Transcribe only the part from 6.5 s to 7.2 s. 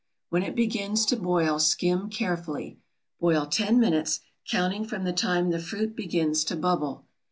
bubble.